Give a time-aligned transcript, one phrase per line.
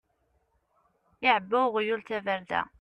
[1.25, 2.61] Iɛebba uɣyul tabarda.